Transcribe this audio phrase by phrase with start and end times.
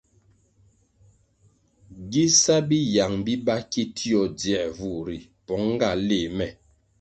[2.11, 6.47] Gi sa biyang biba ki tio dzier vur ri pong nga léh me.